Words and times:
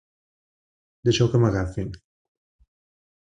Deixeu 1.09 1.29
que 1.33 1.41
m'agafin. 1.45 1.93